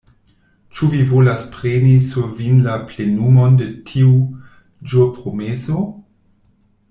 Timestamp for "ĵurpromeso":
4.95-5.85